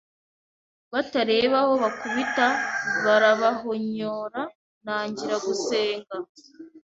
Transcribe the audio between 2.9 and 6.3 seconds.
barabahonyora ntangira gusenga